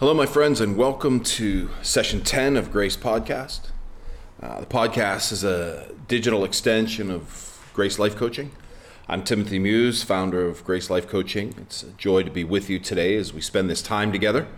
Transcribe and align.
Hello, 0.00 0.12
my 0.12 0.26
friends, 0.26 0.60
and 0.60 0.76
welcome 0.76 1.20
to 1.20 1.70
session 1.80 2.20
10 2.20 2.56
of 2.56 2.72
Grace 2.72 2.96
Podcast. 2.96 3.70
Uh, 4.42 4.58
the 4.58 4.66
podcast 4.66 5.30
is 5.30 5.44
a 5.44 5.88
digital 6.08 6.42
extension 6.42 7.12
of 7.12 7.70
Grace 7.72 7.96
Life 7.96 8.16
Coaching. 8.16 8.50
I'm 9.08 9.22
Timothy 9.22 9.60
Muse, 9.60 10.02
founder 10.02 10.48
of 10.48 10.64
Grace 10.64 10.90
Life 10.90 11.06
Coaching. 11.06 11.54
It's 11.58 11.84
a 11.84 11.90
joy 11.92 12.24
to 12.24 12.30
be 12.32 12.42
with 12.42 12.68
you 12.68 12.80
today 12.80 13.14
as 13.14 13.32
we 13.32 13.40
spend 13.40 13.70
this 13.70 13.82
time 13.82 14.10
together. 14.10 14.48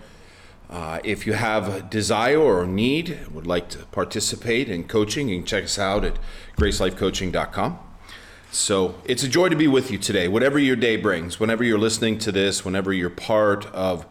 Uh, 0.70 1.00
if 1.04 1.26
you 1.26 1.34
have 1.34 1.68
a 1.68 1.82
desire 1.82 2.40
or 2.40 2.64
need, 2.66 3.28
would 3.30 3.46
like 3.46 3.68
to 3.68 3.80
participate 3.92 4.70
in 4.70 4.84
coaching, 4.84 5.28
you 5.28 5.36
can 5.40 5.46
check 5.46 5.64
us 5.64 5.78
out 5.78 6.02
at 6.02 6.16
gracelifecoaching.com. 6.56 7.78
So 8.52 8.94
it's 9.04 9.22
a 9.22 9.28
joy 9.28 9.50
to 9.50 9.56
be 9.56 9.68
with 9.68 9.90
you 9.90 9.98
today, 9.98 10.28
whatever 10.28 10.58
your 10.58 10.76
day 10.76 10.96
brings, 10.96 11.38
whenever 11.38 11.62
you're 11.62 11.78
listening 11.78 12.16
to 12.20 12.32
this, 12.32 12.64
whenever 12.64 12.90
you're 12.90 13.10
part 13.10 13.66
of 13.66 14.06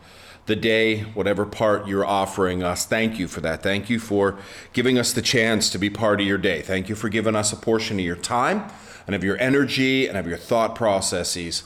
the 0.45 0.55
day, 0.55 1.01
whatever 1.01 1.45
part 1.45 1.87
you're 1.87 2.05
offering 2.05 2.61
us. 2.61 2.85
Thank 2.85 3.17
you 3.17 3.27
for 3.27 3.41
that. 3.41 3.63
Thank 3.63 3.89
you 3.89 3.99
for 3.99 4.37
giving 4.73 4.97
us 4.97 5.11
the 5.11 5.21
chance 5.21 5.69
to 5.71 5.79
be 5.79 5.89
part 5.89 6.21
of 6.21 6.27
your 6.27 6.37
day. 6.37 6.61
Thank 6.61 6.87
you 6.87 6.95
for 6.95 7.09
giving 7.09 7.35
us 7.35 7.51
a 7.51 7.55
portion 7.55 7.99
of 7.99 8.05
your 8.05 8.15
time 8.15 8.69
and 9.07 9.15
of 9.15 9.23
your 9.23 9.39
energy 9.39 10.07
and 10.07 10.17
of 10.17 10.27
your 10.27 10.37
thought 10.37 10.75
processes. 10.75 11.63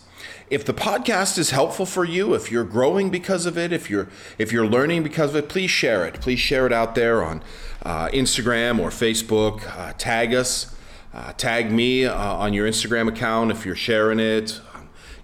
If 0.49 0.66
the 0.66 0.73
podcast 0.73 1.38
is 1.38 1.52
helpful 1.52 1.85
for 1.85 2.05
you, 2.05 2.34
if 2.34 2.52
you're 2.52 2.63
growing 2.63 3.09
because 3.09 3.45
of 3.45 3.57
it, 3.57 3.71
if 3.71 3.90
you're 3.90 4.09
if 4.38 4.52
you're 4.52 4.66
learning 4.66 5.04
because 5.04 5.32
of 5.32 5.35
it, 5.35 5.49
please 5.49 5.70
share 5.70 6.05
it. 6.05 6.20
Please 6.21 6.40
share 6.40 6.66
it 6.66 6.73
out 6.73 6.96
there 6.96 7.23
on 7.23 7.43
uh, 7.84 8.07
Instagram 8.07 8.80
or 8.80 8.90
Facebook. 8.90 9.62
Uh, 9.77 9.93
tag 9.98 10.34
us. 10.34 10.76
Uh, 11.13 11.34
tag 11.34 11.71
me 11.71 12.05
uh, 12.05 12.16
on 12.16 12.54
your 12.54 12.68
Instagram 12.68 13.07
account 13.07 13.52
if 13.52 13.66
you're 13.66 13.76
sharing 13.76 14.20
it 14.20 14.59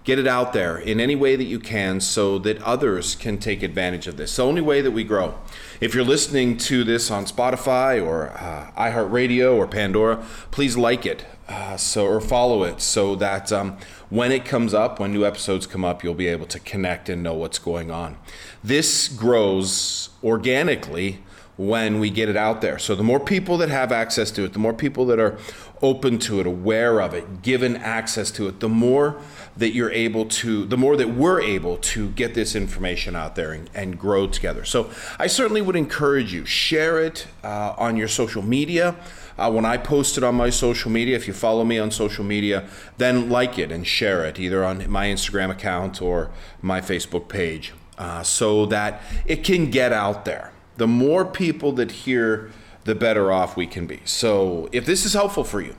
get 0.06 0.20
it 0.20 0.26
out 0.26 0.52
there 0.52 0.78
in 0.78 1.00
any 1.00 1.16
way 1.16 1.34
that 1.34 1.44
you 1.44 1.58
can 1.58 2.00
so 2.00 2.38
that 2.38 2.62
others 2.62 3.16
can 3.16 3.36
take 3.38 3.60
advantage 3.64 4.06
of 4.06 4.16
this. 4.16 4.36
The 4.36 4.44
only 4.44 4.60
way 4.60 4.80
that 4.80 4.92
we 4.92 5.02
grow. 5.02 5.34
If 5.80 5.96
you're 5.96 6.04
listening 6.04 6.56
to 6.58 6.84
this 6.84 7.10
on 7.10 7.24
Spotify 7.24 8.00
or 8.04 8.30
uh, 8.30 8.70
iHeartRadio 8.78 9.56
or 9.56 9.66
Pandora, 9.66 10.24
please 10.52 10.76
like 10.76 11.04
it 11.04 11.26
uh, 11.48 11.76
so 11.76 12.06
or 12.06 12.20
follow 12.20 12.62
it 12.62 12.80
so 12.80 13.16
that 13.16 13.50
um, 13.50 13.78
when 14.08 14.30
it 14.30 14.44
comes 14.44 14.72
up, 14.72 15.00
when 15.00 15.12
new 15.12 15.26
episodes 15.26 15.66
come 15.66 15.84
up, 15.84 16.04
you'll 16.04 16.14
be 16.14 16.28
able 16.28 16.46
to 16.46 16.60
connect 16.60 17.08
and 17.08 17.24
know 17.24 17.34
what's 17.34 17.58
going 17.58 17.90
on. 17.90 18.16
This 18.62 19.08
grows 19.08 20.10
organically 20.22 21.18
when 21.56 21.98
we 21.98 22.10
get 22.10 22.28
it 22.28 22.36
out 22.36 22.60
there. 22.60 22.78
So 22.78 22.94
the 22.94 23.02
more 23.02 23.18
people 23.18 23.56
that 23.58 23.70
have 23.70 23.90
access 23.90 24.30
to 24.32 24.44
it, 24.44 24.52
the 24.52 24.58
more 24.58 24.74
people 24.74 25.06
that 25.06 25.18
are 25.18 25.38
open 25.82 26.18
to 26.18 26.40
it, 26.40 26.46
aware 26.46 27.00
of 27.00 27.12
it, 27.12 27.42
given 27.42 27.76
access 27.76 28.30
to 28.32 28.48
it, 28.48 28.60
the 28.60 28.68
more 28.68 29.20
that 29.56 29.72
you're 29.72 29.90
able 29.90 30.24
to, 30.26 30.64
the 30.66 30.76
more 30.76 30.96
that 30.96 31.10
we're 31.10 31.40
able 31.40 31.76
to 31.78 32.08
get 32.10 32.34
this 32.34 32.54
information 32.54 33.14
out 33.14 33.36
there 33.36 33.52
and, 33.52 33.70
and 33.74 33.98
grow 33.98 34.26
together. 34.26 34.64
So 34.64 34.90
I 35.18 35.26
certainly 35.26 35.62
would 35.62 35.76
encourage 35.76 36.32
you, 36.32 36.44
share 36.44 36.98
it 37.02 37.26
uh, 37.44 37.74
on 37.76 37.96
your 37.96 38.08
social 38.08 38.42
media. 38.42 38.96
Uh, 39.38 39.50
when 39.52 39.66
I 39.66 39.76
post 39.76 40.16
it 40.16 40.24
on 40.24 40.34
my 40.34 40.48
social 40.48 40.90
media, 40.90 41.14
if 41.14 41.26
you 41.26 41.34
follow 41.34 41.64
me 41.64 41.78
on 41.78 41.90
social 41.90 42.24
media, 42.24 42.68
then 42.96 43.28
like 43.28 43.58
it 43.58 43.70
and 43.70 43.86
share 43.86 44.24
it 44.24 44.38
either 44.38 44.64
on 44.64 44.90
my 44.90 45.08
Instagram 45.08 45.50
account 45.50 46.00
or 46.00 46.30
my 46.62 46.80
Facebook 46.80 47.28
page 47.28 47.74
uh, 47.98 48.22
so 48.22 48.66
that 48.66 49.02
it 49.26 49.44
can 49.44 49.70
get 49.70 49.92
out 49.92 50.24
there. 50.24 50.52
The 50.76 50.86
more 50.86 51.24
people 51.24 51.72
that 51.72 51.90
hear, 51.90 52.50
the 52.86 52.94
better 52.94 53.30
off 53.30 53.56
we 53.56 53.66
can 53.66 53.86
be. 53.86 54.00
So 54.04 54.68
if 54.72 54.86
this 54.86 55.04
is 55.04 55.12
helpful 55.12 55.44
for 55.44 55.60
you, 55.60 55.76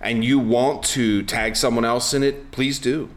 and 0.00 0.24
you 0.24 0.38
want 0.38 0.82
to 0.82 1.22
tag 1.22 1.56
someone 1.56 1.84
else 1.84 2.12
in 2.12 2.22
it, 2.22 2.50
please 2.50 2.78
do. 2.78 3.08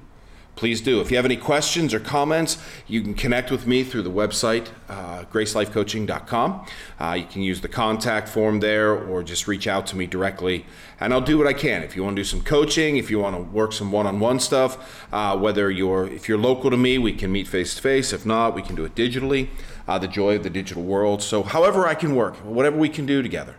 Please 0.55 0.79
do. 0.79 1.01
If 1.01 1.11
you 1.11 1.17
have 1.17 1.25
any 1.25 1.35
questions 1.35 1.93
or 1.93 1.99
comments, 1.99 2.57
you 2.87 3.01
can 3.01 3.13
connect 3.13 3.51
with 3.51 3.67
me 3.67 3.83
through 3.83 4.03
the 4.03 4.11
website, 4.11 4.69
uh, 4.87 5.25
gracelifecoaching.com. 5.25 6.65
Uh, 6.97 7.11
you 7.19 7.25
can 7.25 7.41
use 7.41 7.59
the 7.59 7.67
contact 7.67 8.29
form 8.29 8.61
there 8.61 8.93
or 8.93 9.21
just 9.21 9.49
reach 9.49 9.67
out 9.67 9.85
to 9.87 9.97
me 9.97 10.07
directly, 10.07 10.65
and 11.01 11.11
I'll 11.11 11.19
do 11.19 11.37
what 11.37 11.45
I 11.45 11.51
can. 11.51 11.83
If 11.83 11.97
you 11.97 12.05
want 12.05 12.15
to 12.15 12.21
do 12.21 12.23
some 12.23 12.41
coaching, 12.41 12.95
if 12.95 13.11
you 13.11 13.19
want 13.19 13.35
to 13.35 13.41
work 13.41 13.73
some 13.73 13.91
one-on-one 13.91 14.39
stuff, 14.39 15.05
uh, 15.11 15.37
whether 15.37 15.69
you're 15.69 16.07
if 16.07 16.29
you're 16.29 16.37
local 16.37 16.71
to 16.71 16.77
me, 16.77 16.97
we 16.99 17.11
can 17.11 17.33
meet 17.33 17.49
face 17.49 17.75
to 17.75 17.81
face. 17.81 18.13
If 18.13 18.25
not, 18.25 18.55
we 18.55 18.61
can 18.61 18.75
do 18.75 18.85
it 18.85 18.95
digitally. 18.95 19.49
Uh, 19.87 19.99
the 19.99 20.07
joy 20.07 20.35
of 20.35 20.43
the 20.43 20.49
digital 20.49 20.81
world. 20.81 21.21
So, 21.21 21.43
however 21.43 21.85
I 21.87 21.93
can 21.93 22.15
work, 22.15 22.35
whatever 22.37 22.77
we 22.77 22.89
can 22.89 23.05
do 23.05 23.21
together. 23.21 23.55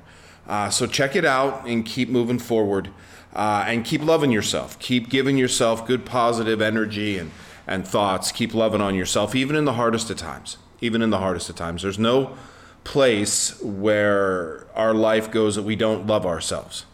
Uh, 0.48 0.70
so 0.70 0.86
check 0.86 1.16
it 1.16 1.24
out 1.24 1.66
and 1.66 1.84
keep 1.84 2.08
moving 2.08 2.38
forward 2.38 2.90
uh, 3.34 3.64
and 3.66 3.84
keep 3.84 4.02
loving 4.02 4.30
yourself. 4.30 4.78
Keep 4.78 5.08
giving 5.08 5.36
yourself 5.36 5.86
good 5.86 6.04
positive 6.04 6.60
energy 6.60 7.18
and, 7.18 7.30
and 7.66 7.86
thoughts. 7.86 8.32
Keep 8.32 8.54
loving 8.54 8.80
on 8.80 8.94
yourself, 8.94 9.34
even 9.34 9.56
in 9.56 9.64
the 9.64 9.74
hardest 9.74 10.08
of 10.10 10.16
times. 10.16 10.56
Even 10.80 11.02
in 11.02 11.10
the 11.10 11.18
hardest 11.18 11.50
of 11.50 11.56
times. 11.56 11.82
There's 11.82 11.98
no 11.98 12.36
place 12.84 13.60
where 13.62 14.66
our 14.74 14.94
life 14.94 15.30
goes 15.30 15.56
that 15.56 15.64
we 15.64 15.74
don't 15.74 16.06
love 16.06 16.24
ourselves. 16.24 16.84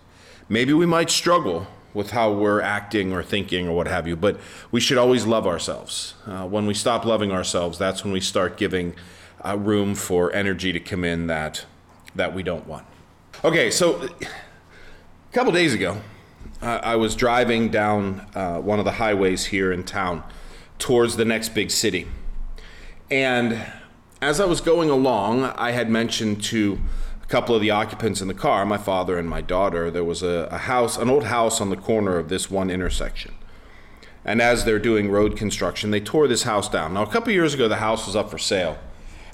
Maybe 0.48 0.72
we 0.72 0.86
might 0.86 1.10
struggle 1.10 1.66
with 1.94 2.10
how 2.10 2.32
we're 2.32 2.60
acting 2.60 3.12
or 3.12 3.22
thinking 3.22 3.68
or 3.68 3.76
what 3.76 3.86
have 3.86 4.06
you, 4.06 4.16
but 4.16 4.38
we 4.70 4.80
should 4.80 4.98
always 4.98 5.26
love 5.26 5.46
ourselves. 5.46 6.14
Uh, 6.26 6.46
when 6.46 6.66
we 6.66 6.74
stop 6.74 7.04
loving 7.04 7.32
ourselves, 7.32 7.78
that's 7.78 8.04
when 8.04 8.12
we 8.12 8.20
start 8.20 8.56
giving 8.56 8.94
uh, 9.44 9.56
room 9.58 9.94
for 9.94 10.32
energy 10.32 10.72
to 10.72 10.80
come 10.80 11.04
in 11.04 11.26
that 11.26 11.66
that 12.14 12.34
we 12.34 12.42
don't 12.42 12.66
want. 12.66 12.86
Okay, 13.44 13.70
so 13.70 14.02
a 14.02 15.32
couple 15.32 15.50
days 15.52 15.72
ago, 15.72 15.96
I 16.60 16.94
was 16.94 17.16
driving 17.16 17.70
down 17.70 18.26
uh, 18.34 18.60
one 18.60 18.78
of 18.78 18.84
the 18.84 18.92
highways 18.92 19.46
here 19.46 19.72
in 19.72 19.82
town 19.82 20.22
towards 20.78 21.16
the 21.16 21.24
next 21.24 21.48
big 21.54 21.70
city. 21.70 22.06
And 23.10 23.64
as 24.20 24.40
I 24.40 24.44
was 24.44 24.60
going 24.60 24.90
along, 24.90 25.44
I 25.44 25.72
had 25.72 25.90
mentioned 25.90 26.44
to 26.44 26.78
a 27.22 27.26
couple 27.26 27.54
of 27.54 27.60
the 27.60 27.70
occupants 27.70 28.20
in 28.20 28.28
the 28.28 28.34
car, 28.34 28.64
my 28.64 28.78
father 28.78 29.18
and 29.18 29.28
my 29.28 29.40
daughter, 29.40 29.90
there 29.90 30.04
was 30.04 30.22
a, 30.22 30.48
a 30.50 30.58
house, 30.58 30.96
an 30.96 31.08
old 31.08 31.24
house 31.24 31.60
on 31.60 31.70
the 31.70 31.76
corner 31.76 32.18
of 32.18 32.28
this 32.28 32.50
one 32.50 32.70
intersection. 32.70 33.34
And 34.24 34.40
as 34.40 34.64
they're 34.64 34.78
doing 34.78 35.10
road 35.10 35.36
construction, 35.36 35.90
they 35.90 36.00
tore 36.00 36.28
this 36.28 36.44
house 36.44 36.68
down. 36.68 36.94
Now, 36.94 37.02
a 37.02 37.10
couple 37.10 37.32
years 37.32 37.54
ago, 37.54 37.68
the 37.68 37.76
house 37.76 38.06
was 38.06 38.14
up 38.14 38.30
for 38.30 38.38
sale. 38.38 38.78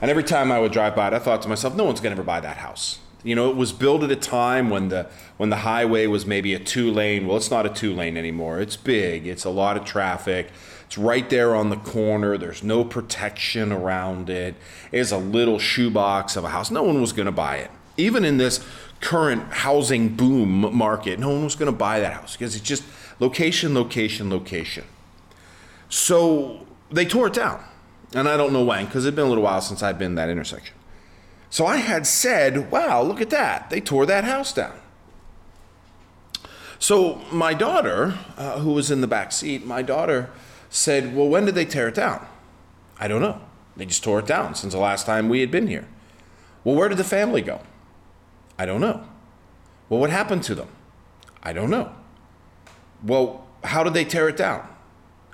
And 0.01 0.11
every 0.11 0.23
time 0.23 0.51
I 0.53 0.61
would 0.61 0.73
drive 0.73 0.95
by 0.95 1.09
it, 1.09 1.13
I 1.13 1.19
thought 1.19 1.43
to 1.43 1.49
myself, 1.49 1.75
no 1.75 1.85
one's 1.85 2.01
going 2.01 2.15
to 2.15 2.21
ever 2.21 2.27
buy 2.27 2.41
that 2.41 2.59
house. 2.59 3.01
You 3.25 3.35
know, 3.35 3.51
it 3.51 3.57
was 3.57 3.73
built 3.73 4.05
at 4.05 4.11
a 4.13 4.17
time 4.17 4.71
when 4.71 4.89
the 4.89 5.11
when 5.39 5.51
the 5.51 5.57
highway 5.57 6.07
was 6.07 6.25
maybe 6.25 6.55
a 6.55 6.59
two 6.59 6.91
lane. 6.91 7.27
Well, 7.27 7.37
it's 7.37 7.51
not 7.51 7.67
a 7.67 7.69
two 7.69 7.93
lane 7.93 8.17
anymore. 8.17 8.61
It's 8.61 8.77
big. 8.77 9.27
It's 9.27 9.45
a 9.45 9.51
lot 9.51 9.77
of 9.77 9.85
traffic. 9.85 10.51
It's 10.87 10.97
right 10.97 11.29
there 11.29 11.55
on 11.55 11.69
the 11.69 11.77
corner. 11.77 12.39
There's 12.39 12.63
no 12.63 12.85
protection 12.85 13.73
around 13.73 14.31
it. 14.31 14.55
It's 14.93 15.11
a 15.11 15.19
little 15.19 15.59
shoebox 15.59 16.37
of 16.37 16.45
a 16.45 16.49
house. 16.49 16.71
No 16.71 16.85
one 16.85 17.01
was 17.01 17.13
going 17.13 17.27
to 17.27 17.33
buy 17.33 17.57
it. 17.57 17.71
Even 17.99 18.25
in 18.25 18.39
this 18.39 18.65
current 19.01 19.53
housing 19.53 20.17
boom 20.17 20.75
market, 20.75 21.19
no 21.19 21.31
one 21.31 21.45
was 21.45 21.55
going 21.55 21.71
to 21.71 21.77
buy 21.77 22.01
that 22.01 22.15
house 22.15 22.33
because 22.33 22.57
it's 22.57 22.65
just 22.65 22.85
location, 23.19 23.75
location, 23.75 24.31
location. 24.31 24.85
So 25.91 26.67
they 26.91 27.05
tore 27.05 27.27
it 27.27 27.35
down. 27.35 27.63
And 28.15 28.27
I 28.29 28.39
don't 28.39 28.55
know 28.55 28.65
when 28.65 28.87
because 28.87 29.05
it's 29.05 29.15
been 29.15 29.27
a 29.27 29.29
little 29.29 29.45
while 29.45 29.61
since 29.61 29.83
I've 29.83 29.99
been 29.99 30.15
that 30.15 30.31
intersection. 30.31 30.75
So 31.51 31.67
I 31.67 31.77
had 31.77 32.07
said, 32.07 32.71
wow, 32.71 33.03
look 33.03 33.21
at 33.21 33.31
that. 33.31 33.69
They 33.69 33.81
tore 33.81 34.07
that 34.07 34.25
house 34.25 34.53
down. 34.53 34.79
So 36.79 37.21
my 37.33 37.55
daughter, 37.55 38.19
uh, 38.37 38.61
who 38.61 38.73
was 38.73 38.91
in 38.91 39.01
the 39.01 39.07
back 39.07 39.33
seat, 39.33 39.67
my 39.67 39.83
daughter 39.83 40.31
said, 40.71 41.17
well, 41.17 41.29
when 41.29 41.45
did 41.45 41.55
they 41.55 41.65
tear 41.65 41.89
it 41.89 41.95
down? 41.95 42.27
I 43.01 43.09
don't 43.09 43.21
know. 43.21 43.41
They 43.77 43.87
just 43.87 44.05
tore 44.05 44.21
it 44.21 44.27
down 44.27 44.55
since 44.55 44.73
the 44.73 44.79
last 44.79 45.07
time 45.07 45.29
we 45.29 45.41
had 45.41 45.51
been 45.51 45.67
here. 45.67 45.87
Well, 46.65 46.75
where 46.75 46.89
did 46.89 46.99
the 46.99 47.05
family 47.05 47.43
go? 47.43 47.61
I 48.59 48.67
don't 48.67 48.81
know. 48.81 49.05
Well, 49.89 50.01
what 50.01 50.11
happened 50.11 50.43
to 50.45 50.55
them? 50.55 50.69
I 51.43 51.53
don't 51.53 51.71
know. 51.71 51.93
Well, 53.03 53.47
how 53.65 53.85
did 53.85 53.95
they 53.95 54.05
tear 54.05 54.29
it 54.29 54.37
down? 54.37 54.69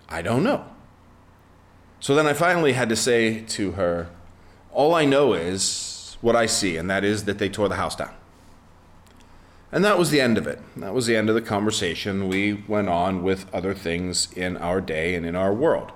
I 0.09 0.23
don't 0.23 0.45
know. 0.45 0.65
So 2.01 2.15
then 2.15 2.27
I 2.27 2.35
finally 2.35 2.75
had 2.75 2.89
to 2.91 2.97
say 2.97 3.41
to 3.41 3.73
her, 3.73 4.11
all 4.73 4.95
I 4.95 5.07
know 5.07 5.33
is 5.33 6.17
what 6.21 6.37
I 6.37 6.47
see, 6.47 6.77
and 6.77 6.91
that 6.91 7.05
is 7.05 7.25
that 7.25 7.39
they 7.39 7.49
tore 7.49 7.69
the 7.69 7.77
house 7.77 7.97
down. 7.97 8.13
And 9.73 9.85
that 9.85 9.99
was 9.99 10.11
the 10.11 10.21
end 10.21 10.39
of 10.39 10.47
it. 10.47 10.61
That 10.77 10.95
was 10.95 11.07
the 11.07 11.17
end 11.17 11.29
of 11.29 11.35
the 11.35 11.41
conversation. 11.41 12.29
We 12.29 12.65
went 12.69 12.89
on 12.89 13.23
with 13.23 13.53
other 13.53 13.75
things 13.75 14.31
in 14.33 14.57
our 14.59 14.81
day 14.81 15.15
and 15.15 15.25
in 15.27 15.35
our 15.35 15.53
world. 15.53 15.93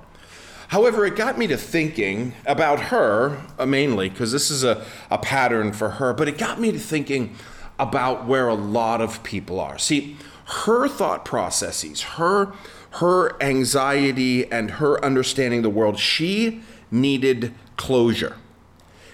However, 0.68 1.06
it 1.06 1.16
got 1.16 1.38
me 1.38 1.46
to 1.46 1.56
thinking 1.56 2.34
about 2.46 2.80
her 2.80 3.42
uh, 3.58 3.66
mainly, 3.66 4.08
because 4.08 4.32
this 4.32 4.50
is 4.50 4.64
a, 4.64 4.84
a 5.10 5.18
pattern 5.18 5.72
for 5.72 5.90
her, 5.90 6.12
but 6.12 6.28
it 6.28 6.38
got 6.38 6.60
me 6.60 6.72
to 6.72 6.78
thinking 6.78 7.34
about 7.78 8.26
where 8.26 8.48
a 8.48 8.54
lot 8.54 9.00
of 9.00 9.22
people 9.22 9.60
are. 9.60 9.78
See, 9.78 10.16
her 10.44 10.88
thought 10.88 11.24
processes, 11.24 12.02
her 12.02 12.52
her 12.92 13.40
anxiety 13.42 14.50
and 14.50 14.72
her 14.72 15.02
understanding 15.04 15.60
the 15.60 15.70
world, 15.70 15.98
she 15.98 16.62
needed 16.90 17.52
closure. 17.76 18.36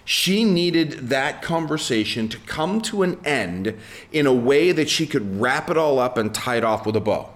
She 0.04 0.44
needed 0.44 1.08
that 1.08 1.42
conversation 1.42 2.28
to 2.28 2.38
come 2.38 2.80
to 2.82 3.02
an 3.02 3.18
end 3.24 3.76
in 4.12 4.26
a 4.26 4.32
way 4.32 4.70
that 4.70 4.88
she 4.88 5.06
could 5.06 5.40
wrap 5.40 5.70
it 5.70 5.76
all 5.76 5.98
up 5.98 6.16
and 6.16 6.32
tie 6.32 6.56
it 6.56 6.64
off 6.64 6.86
with 6.86 6.94
a 6.94 7.00
bow. 7.00 7.33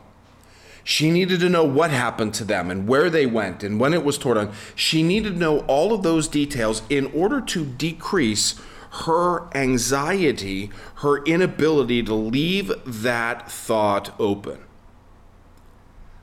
She 0.89 1.11
needed 1.11 1.41
to 1.41 1.51
know 1.51 1.65
what 1.65 1.91
happened 1.91 2.33
to 2.35 2.45
them 2.45 2.71
and 2.71 2.89
where 2.89 3.11
they 3.11 3.27
went 3.27 3.63
and 3.63 3.79
when 3.79 3.93
it 3.93 4.03
was 4.03 4.17
torn 4.17 4.39
down. 4.39 4.55
She 4.75 5.03
needed 5.03 5.35
to 5.35 5.39
know 5.39 5.59
all 5.67 5.93
of 5.93 6.03
those 6.03 6.29
details 6.29 6.81
in 6.89 7.13
order 7.13 7.43
to 7.43 7.67
decrease 7.67 8.59
her 9.05 9.55
anxiety, 9.55 10.71
her 11.05 11.23
inability 11.25 12.03
to 12.05 12.15
leave 12.15 12.73
that 12.87 13.53
thought 13.53 14.19
open. 14.19 14.61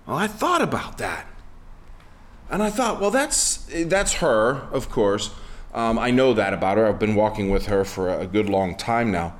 Well, 0.07 0.17
I 0.17 0.25
thought 0.25 0.63
about 0.63 0.97
that. 0.97 1.27
And 2.50 2.63
I 2.63 2.71
thought, 2.71 3.00
well, 3.00 3.11
that's 3.11 3.68
that's 3.85 4.13
her, 4.13 4.68
of 4.71 4.89
course. 4.89 5.29
Um, 5.75 6.00
I 6.00 6.09
know 6.09 6.33
that 6.33 6.56
about 6.56 6.79
her. 6.79 6.88
I've 6.88 6.97
been 6.97 7.13
walking 7.13 7.51
with 7.51 7.68
her 7.68 7.85
for 7.85 8.09
a 8.09 8.25
good 8.25 8.50
long 8.50 8.75
time 8.75 9.11
now. 9.11 9.35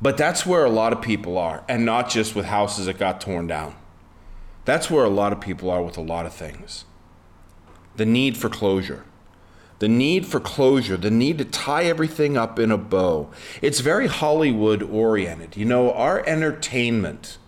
But 0.00 0.16
that's 0.16 0.46
where 0.46 0.64
a 0.64 0.70
lot 0.70 0.92
of 0.92 1.02
people 1.02 1.36
are, 1.36 1.64
and 1.68 1.84
not 1.84 2.08
just 2.08 2.36
with 2.36 2.44
houses 2.46 2.86
that 2.86 2.96
got 2.96 3.20
torn 3.20 3.48
down. 3.48 3.74
That's 4.68 4.90
where 4.90 5.06
a 5.06 5.08
lot 5.08 5.32
of 5.32 5.40
people 5.40 5.70
are 5.70 5.82
with 5.82 5.96
a 5.96 6.02
lot 6.02 6.26
of 6.26 6.34
things. 6.34 6.84
The 7.96 8.04
need 8.04 8.36
for 8.36 8.50
closure. 8.50 9.06
The 9.78 9.88
need 9.88 10.26
for 10.26 10.40
closure, 10.40 10.98
the 10.98 11.10
need 11.10 11.38
to 11.38 11.46
tie 11.46 11.84
everything 11.84 12.36
up 12.36 12.58
in 12.58 12.70
a 12.70 12.76
bow. 12.76 13.30
It's 13.62 13.80
very 13.80 14.08
Hollywood 14.08 14.82
oriented. 14.82 15.56
You 15.56 15.64
know, 15.64 15.90
our 15.94 16.22
entertainment, 16.26 17.38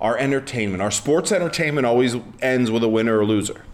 our 0.00 0.16
entertainment, 0.16 0.80
our 0.80 0.92
sports 0.92 1.32
entertainment 1.32 1.88
always 1.88 2.14
ends 2.40 2.70
with 2.70 2.84
a 2.84 2.88
winner 2.88 3.18
or 3.18 3.24
loser. 3.24 3.64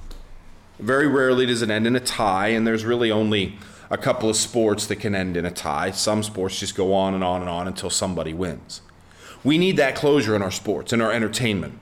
Very 0.78 1.06
rarely 1.06 1.44
does 1.44 1.60
it 1.60 1.68
end 1.68 1.86
in 1.86 1.96
a 1.96 2.00
tie, 2.00 2.48
and 2.48 2.66
there's 2.66 2.86
really 2.86 3.10
only 3.10 3.58
a 3.90 3.98
couple 3.98 4.30
of 4.30 4.36
sports 4.36 4.86
that 4.86 4.96
can 4.96 5.14
end 5.14 5.36
in 5.36 5.44
a 5.44 5.50
tie. 5.50 5.90
Some 5.90 6.22
sports 6.22 6.58
just 6.58 6.74
go 6.74 6.94
on 6.94 7.12
and 7.12 7.22
on 7.22 7.42
and 7.42 7.50
on 7.50 7.68
until 7.68 7.90
somebody 7.90 8.32
wins. 8.32 8.80
We 9.44 9.58
need 9.58 9.76
that 9.76 9.96
closure 9.96 10.34
in 10.34 10.40
our 10.40 10.50
sports, 10.50 10.94
in 10.94 11.02
our 11.02 11.12
entertainment. 11.12 11.80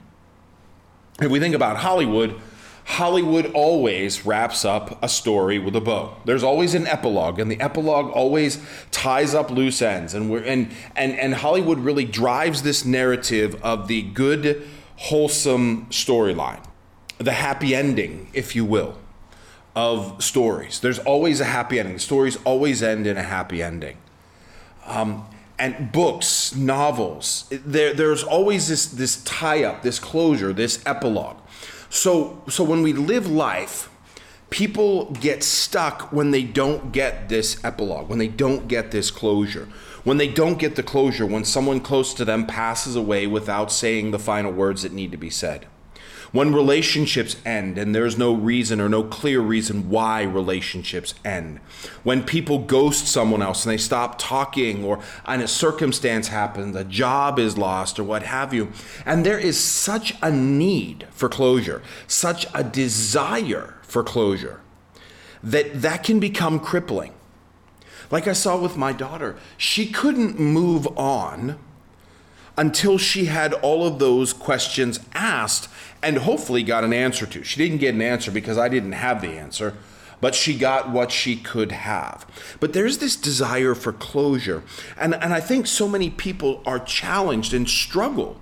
If 1.20 1.30
we 1.30 1.38
think 1.38 1.54
about 1.54 1.76
Hollywood, 1.78 2.40
Hollywood 2.84 3.50
always 3.52 4.26
wraps 4.26 4.64
up 4.64 5.02
a 5.02 5.08
story 5.08 5.58
with 5.58 5.74
a 5.74 5.80
bow. 5.80 6.16
There's 6.24 6.42
always 6.42 6.74
an 6.74 6.86
epilogue, 6.86 7.38
and 7.38 7.50
the 7.50 7.60
epilogue 7.60 8.10
always 8.10 8.58
ties 8.90 9.34
up 9.34 9.50
loose 9.50 9.80
ends. 9.80 10.12
And 10.12 10.30
we're 10.30 10.42
and 10.42 10.70
and, 10.94 11.18
and 11.18 11.34
Hollywood 11.34 11.78
really 11.78 12.04
drives 12.04 12.62
this 12.62 12.84
narrative 12.84 13.62
of 13.62 13.88
the 13.88 14.02
good, 14.02 14.68
wholesome 14.96 15.86
storyline, 15.86 16.62
the 17.18 17.32
happy 17.32 17.74
ending, 17.74 18.28
if 18.34 18.54
you 18.54 18.64
will 18.64 18.98
of 19.74 20.22
stories. 20.22 20.80
There's 20.80 20.98
always 21.00 21.40
a 21.40 21.44
happy 21.44 21.78
ending. 21.78 21.98
Stories 21.98 22.38
always 22.44 22.82
end 22.82 23.06
in 23.06 23.16
a 23.16 23.22
happy 23.22 23.62
ending. 23.62 23.96
Um, 24.86 25.26
and 25.64 25.90
books, 25.92 26.54
novels, 26.54 27.46
there, 27.48 27.94
there's 27.94 28.22
always 28.22 28.68
this, 28.68 28.84
this 28.84 29.24
tie 29.24 29.64
up, 29.64 29.80
this 29.80 29.98
closure, 29.98 30.52
this 30.52 30.82
epilogue. 30.84 31.38
So, 31.88 32.42
so 32.50 32.62
when 32.62 32.82
we 32.82 32.92
live 32.92 33.30
life, 33.30 33.88
people 34.50 35.10
get 35.12 35.42
stuck 35.42 36.12
when 36.12 36.32
they 36.32 36.42
don't 36.42 36.92
get 36.92 37.30
this 37.30 37.64
epilogue, 37.64 38.10
when 38.10 38.18
they 38.18 38.28
don't 38.28 38.68
get 38.68 38.90
this 38.90 39.10
closure. 39.10 39.66
When 40.02 40.18
they 40.18 40.28
don't 40.28 40.58
get 40.58 40.76
the 40.76 40.82
closure, 40.82 41.24
when 41.24 41.46
someone 41.46 41.80
close 41.80 42.12
to 42.12 42.26
them 42.26 42.46
passes 42.46 42.94
away 42.94 43.26
without 43.26 43.72
saying 43.72 44.10
the 44.10 44.18
final 44.18 44.52
words 44.52 44.82
that 44.82 44.92
need 44.92 45.12
to 45.12 45.16
be 45.16 45.30
said 45.30 45.66
when 46.34 46.52
relationships 46.52 47.36
end 47.46 47.78
and 47.78 47.94
there's 47.94 48.18
no 48.18 48.34
reason 48.34 48.80
or 48.80 48.88
no 48.88 49.04
clear 49.04 49.40
reason 49.40 49.88
why 49.88 50.20
relationships 50.20 51.14
end. 51.24 51.58
When 52.02 52.24
people 52.24 52.58
ghost 52.58 53.06
someone 53.06 53.40
else 53.40 53.64
and 53.64 53.72
they 53.72 53.76
stop 53.78 54.18
talking 54.18 54.84
or 54.84 54.98
and 55.24 55.40
a 55.40 55.46
circumstance 55.46 56.26
happens, 56.26 56.74
a 56.74 56.82
job 56.82 57.38
is 57.38 57.56
lost 57.56 58.00
or 58.00 58.02
what 58.02 58.24
have 58.24 58.52
you. 58.52 58.72
And 59.06 59.24
there 59.24 59.38
is 59.38 59.56
such 59.56 60.16
a 60.20 60.32
need 60.32 61.06
for 61.12 61.28
closure, 61.28 61.82
such 62.08 62.48
a 62.52 62.64
desire 62.64 63.74
for 63.82 64.02
closure 64.02 64.60
that 65.40 65.82
that 65.82 66.02
can 66.02 66.18
become 66.18 66.58
crippling. 66.58 67.14
Like 68.10 68.26
I 68.26 68.32
saw 68.32 68.58
with 68.58 68.76
my 68.76 68.92
daughter, 68.92 69.36
she 69.56 69.86
couldn't 69.86 70.40
move 70.40 70.88
on 70.98 71.60
until 72.56 72.98
she 72.98 73.26
had 73.26 73.52
all 73.54 73.86
of 73.86 73.98
those 73.98 74.32
questions 74.32 75.00
asked 75.12 75.68
and 76.02 76.18
hopefully 76.18 76.62
got 76.62 76.84
an 76.84 76.92
answer 76.92 77.26
to. 77.26 77.42
She 77.42 77.58
didn't 77.58 77.78
get 77.78 77.94
an 77.94 78.02
answer 78.02 78.30
because 78.30 78.58
I 78.58 78.68
didn't 78.68 78.92
have 78.92 79.20
the 79.20 79.30
answer, 79.30 79.74
but 80.20 80.34
she 80.34 80.56
got 80.56 80.90
what 80.90 81.10
she 81.10 81.36
could 81.36 81.72
have. 81.72 82.26
But 82.60 82.72
there's 82.72 82.98
this 82.98 83.16
desire 83.16 83.74
for 83.74 83.92
closure. 83.92 84.62
And, 84.98 85.14
and 85.14 85.32
I 85.32 85.40
think 85.40 85.66
so 85.66 85.88
many 85.88 86.10
people 86.10 86.62
are 86.66 86.78
challenged 86.78 87.54
and 87.54 87.68
struggle 87.68 88.40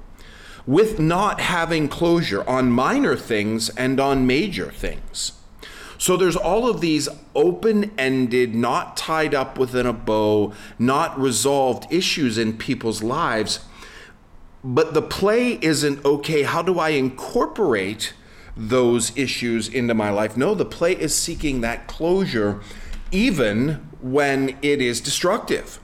with 0.67 0.99
not 0.99 1.41
having 1.41 1.89
closure 1.89 2.49
on 2.49 2.71
minor 2.71 3.17
things 3.17 3.69
and 3.71 3.99
on 3.99 4.27
major 4.27 4.71
things. 4.71 5.33
So 5.99 6.17
there's 6.17 6.37
all 6.37 6.69
of 6.69 6.81
these 6.81 7.09
open 7.35 7.93
ended, 7.97 8.57
not 8.57 8.97
tied 8.97 9.35
up 9.35 9.57
within 9.57 9.87
a 9.87 9.93
bow, 9.93 10.53
not 10.77 11.19
resolved 11.19 11.93
issues 11.93 12.39
in 12.39 12.59
people's 12.59 13.05
lives 13.05 13.61
but 14.65 14.95
the 14.95 15.03
play 15.03 15.59
isn't 15.61 16.05
okay. 16.05 16.43
How 16.43 16.63
do 16.63 16.79
I 16.79 16.91
incorporate 16.91 18.13
those 18.57 19.17
issues 19.17 19.69
into 19.69 19.95
my 19.95 20.11
life? 20.11 20.37
No, 20.37 20.55
the 20.55 20.65
play 20.65 20.93
is 20.93 21.15
seeking 21.15 21.61
that 21.63 21.87
closure 21.87 22.61
even 23.11 23.87
when 24.01 24.57
it 24.63 24.81
is 24.81 25.01
destructive, 25.01 25.79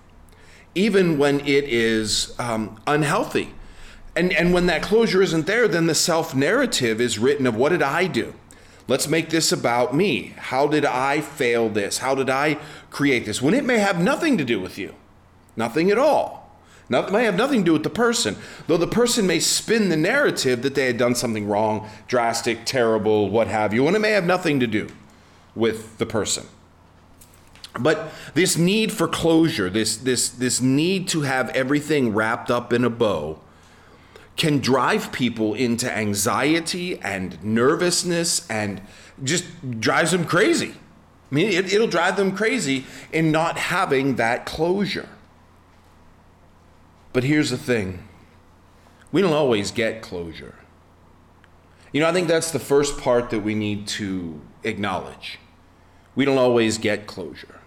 even 0.74 1.18
when 1.18 1.40
it 1.40 1.64
is 1.64 2.34
um, 2.38 2.80
unhealthy. 2.86 3.54
And, 4.16 4.32
and 4.32 4.52
when 4.52 4.66
that 4.66 4.82
closure 4.82 5.22
isn't 5.22 5.46
there, 5.46 5.68
then 5.68 5.86
the 5.86 5.94
self 5.94 6.34
narrative 6.34 7.00
is 7.00 7.18
written 7.18 7.46
of 7.46 7.54
what 7.54 7.68
did 7.68 7.82
I 7.82 8.06
do? 8.06 8.34
Let's 8.88 9.06
make 9.06 9.28
this 9.28 9.52
about 9.52 9.94
me. 9.94 10.34
How 10.38 10.66
did 10.66 10.84
I 10.84 11.20
fail 11.20 11.68
this? 11.68 11.98
How 11.98 12.14
did 12.14 12.30
I 12.30 12.58
create 12.90 13.26
this? 13.26 13.42
When 13.42 13.54
it 13.54 13.64
may 13.64 13.78
have 13.78 14.00
nothing 14.00 14.38
to 14.38 14.44
do 14.44 14.60
with 14.60 14.78
you, 14.78 14.94
nothing 15.56 15.90
at 15.90 15.98
all. 15.98 16.47
It 16.90 17.12
may 17.12 17.24
have 17.24 17.36
nothing 17.36 17.60
to 17.60 17.64
do 17.64 17.72
with 17.74 17.82
the 17.82 17.90
person, 17.90 18.36
though 18.66 18.78
the 18.78 18.86
person 18.86 19.26
may 19.26 19.40
spin 19.40 19.90
the 19.90 19.96
narrative 19.96 20.62
that 20.62 20.74
they 20.74 20.86
had 20.86 20.96
done 20.96 21.14
something 21.14 21.46
wrong, 21.46 21.88
drastic, 22.06 22.64
terrible, 22.64 23.28
what 23.28 23.46
have 23.46 23.74
you, 23.74 23.86
and 23.86 23.94
it 23.94 23.98
may 24.00 24.12
have 24.12 24.24
nothing 24.24 24.58
to 24.60 24.66
do 24.66 24.88
with 25.54 25.98
the 25.98 26.06
person. 26.06 26.46
But 27.78 28.10
this 28.34 28.56
need 28.56 28.90
for 28.90 29.06
closure, 29.06 29.68
this, 29.68 29.98
this, 29.98 30.30
this 30.30 30.60
need 30.60 31.08
to 31.08 31.22
have 31.22 31.50
everything 31.50 32.14
wrapped 32.14 32.50
up 32.50 32.72
in 32.72 32.84
a 32.84 32.90
bow, 32.90 33.40
can 34.36 34.58
drive 34.58 35.12
people 35.12 35.52
into 35.54 35.92
anxiety 35.92 36.98
and 37.00 37.42
nervousness 37.44 38.48
and 38.48 38.80
just 39.22 39.44
drives 39.80 40.12
them 40.12 40.24
crazy. 40.24 40.74
I 41.30 41.34
mean, 41.34 41.48
it, 41.48 41.72
it'll 41.72 41.88
drive 41.88 42.16
them 42.16 42.34
crazy 42.34 42.86
in 43.12 43.30
not 43.30 43.58
having 43.58 44.16
that 44.16 44.46
closure. 44.46 45.08
But 47.18 47.24
here's 47.24 47.50
the 47.50 47.58
thing 47.58 48.04
we 49.10 49.20
don't 49.22 49.32
always 49.32 49.72
get 49.72 50.02
closure. 50.02 50.54
You 51.90 52.00
know, 52.00 52.08
I 52.08 52.12
think 52.12 52.28
that's 52.28 52.52
the 52.52 52.60
first 52.60 52.96
part 52.96 53.30
that 53.30 53.40
we 53.40 53.56
need 53.56 53.88
to 53.88 54.40
acknowledge. 54.62 55.40
We 56.14 56.24
don't 56.24 56.38
always 56.38 56.78
get 56.78 57.08
closure. 57.08 57.58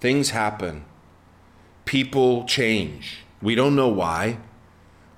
Things 0.00 0.30
happen, 0.30 0.86
people 1.84 2.46
change. 2.46 3.18
We 3.40 3.54
don't 3.54 3.76
know 3.76 3.86
why. 3.86 4.38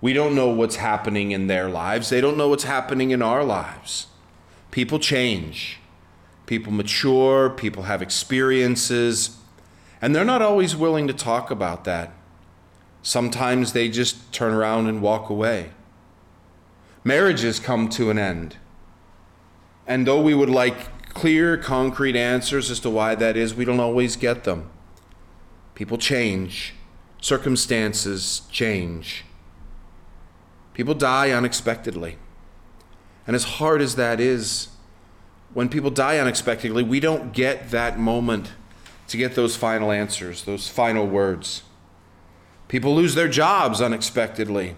We 0.03 0.13
don't 0.13 0.35
know 0.35 0.49
what's 0.49 0.77
happening 0.77 1.31
in 1.31 1.47
their 1.47 1.71
lives. 1.71 2.11
They 2.11 2.21
don't 2.21 2.37
know 2.37 2.51
what's 2.51 2.65
happening 2.65 3.11
in 3.11 3.23
our 3.23 3.43
lives. 3.43 4.09
People 4.71 4.99
change. 4.99 5.79
People 6.45 6.75
mature. 6.75 7.49
People 7.49 7.85
have 7.85 8.03
experiences. 8.03 9.39
And 10.03 10.15
they're 10.15 10.27
not 10.27 10.43
always 10.43 10.77
willing 10.77 11.07
to 11.07 11.15
talk 11.15 11.51
about 11.51 11.85
that. 11.85 12.13
Sometimes 13.07 13.73
they 13.73 13.89
just 13.89 14.33
turn 14.33 14.53
around 14.53 14.89
and 14.89 15.01
walk 15.01 15.31
away. 15.31 15.71
Marriages 17.05 17.61
come 17.61 17.89
to 17.91 18.11
an 18.11 18.19
end. 18.19 18.57
And 19.87 20.09
though 20.09 20.21
we 20.21 20.35
would 20.35 20.51
like 20.51 21.09
clear, 21.11 21.57
concrete 21.57 22.17
answers 22.17 22.69
as 22.69 22.81
to 22.81 22.91
why 22.91 23.15
that 23.15 23.37
is, 23.37 23.55
we 23.55 23.65
don't 23.65 23.79
always 23.79 24.17
get 24.17 24.43
them. 24.43 24.69
People 25.77 25.99
change, 25.99 26.75
circumstances 27.21 28.43
change. 28.51 29.25
People 30.75 30.95
die 30.95 31.31
unexpectedly. 31.31 32.17
And 33.25 33.37
as 33.37 33.45
hard 33.45 33.81
as 33.81 33.95
that 33.95 34.19
is, 34.19 34.71
when 35.55 35.69
people 35.69 35.91
die 35.91 36.19
unexpectedly, 36.19 36.83
we 36.83 36.99
don't 36.99 37.33
get 37.33 37.71
that 37.71 38.01
moment 38.01 38.51
to 39.07 39.17
get 39.17 39.37
those 39.37 39.55
final 39.55 39.93
answers, 39.93 40.43
those 40.43 40.69
final 40.69 41.07
words. 41.07 41.63
People 42.69 42.95
lose 42.95 43.15
their 43.15 43.29
jobs 43.29 43.81
unexpectedly. 43.81 44.77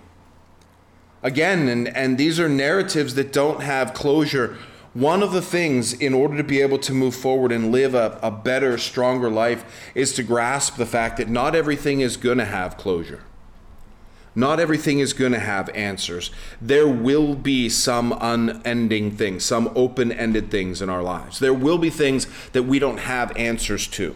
Again, 1.22 1.68
and, 1.68 1.88
and 1.88 2.16
these 2.18 2.38
are 2.38 2.48
narratives 2.48 3.14
that 3.14 3.32
don't 3.32 3.62
have 3.62 3.94
closure. 3.94 4.56
One 4.94 5.22
of 5.22 5.32
the 5.32 5.42
things, 5.42 5.92
in 5.92 6.14
order 6.14 6.36
to 6.36 6.44
be 6.44 6.60
able 6.60 6.78
to 6.78 6.92
move 6.92 7.14
forward 7.14 7.50
and 7.50 7.72
live 7.72 7.94
a, 7.94 8.18
a 8.22 8.30
better, 8.30 8.78
stronger 8.78 9.30
life, 9.30 9.90
is 9.94 10.12
to 10.14 10.22
grasp 10.22 10.76
the 10.76 10.86
fact 10.86 11.16
that 11.16 11.28
not 11.28 11.54
everything 11.54 12.00
is 12.00 12.16
going 12.16 12.38
to 12.38 12.44
have 12.44 12.76
closure. 12.76 13.22
Not 14.34 14.60
everything 14.60 15.00
is 15.00 15.12
going 15.12 15.32
to 15.32 15.40
have 15.40 15.68
answers. 15.70 16.30
There 16.60 16.86
will 16.86 17.34
be 17.34 17.68
some 17.68 18.16
unending 18.20 19.16
things, 19.16 19.44
some 19.44 19.72
open 19.74 20.12
ended 20.12 20.50
things 20.50 20.80
in 20.80 20.88
our 20.88 21.02
lives. 21.02 21.40
There 21.40 21.54
will 21.54 21.78
be 21.78 21.90
things 21.90 22.28
that 22.52 22.62
we 22.62 22.78
don't 22.78 23.00
have 23.00 23.36
answers 23.36 23.88
to. 23.88 24.14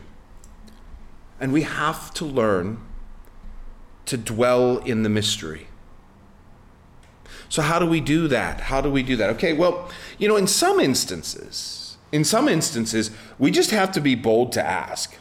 And 1.41 1.53
we 1.53 1.63
have 1.63 2.15
to 2.15 2.25
learn 2.25 2.81
to 4.07 4.17
dwell 4.17 4.79
in 4.79 5.03
the 5.03 5.09
mystery. 5.09 5.69
So, 7.49 7.63
how 7.63 7.79
do 7.79 7.87
we 7.87 8.01
do 8.01 8.29
that? 8.29 8.63
How 8.63 8.81
do 8.81 8.91
we 8.91 9.03
do 9.03 9.17
that? 9.17 9.31
Okay, 9.31 9.53
well, 9.53 9.91
you 10.19 10.27
know, 10.27 10.37
in 10.37 10.47
some 10.47 10.81
instances, 10.81 11.99
in 12.11 12.25
some 12.25 12.49
instances, 12.49 13.11
we 13.39 13.51
just 13.51 13.71
have 13.71 13.93
to 13.93 14.01
be 14.01 14.15
bold 14.15 14.53
to 14.53 14.63
ask. 14.65 15.17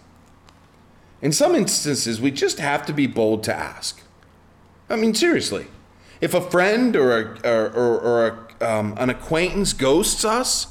In 1.21 1.31
some 1.31 1.55
instances, 1.55 2.19
we 2.19 2.31
just 2.31 2.59
have 2.59 2.85
to 2.85 2.93
be 2.93 3.05
bold 3.05 3.43
to 3.43 3.53
ask. 3.53 4.01
I 4.89 4.95
mean, 4.95 5.13
seriously. 5.13 5.67
If 6.19 6.33
a 6.33 6.41
friend 6.41 6.95
or, 6.95 7.19
a, 7.19 7.49
or, 7.49 7.69
or, 7.69 7.99
or 7.99 8.47
a, 8.59 8.77
um, 8.79 8.95
an 8.97 9.09
acquaintance 9.09 9.73
ghosts 9.73 10.25
us, 10.25 10.67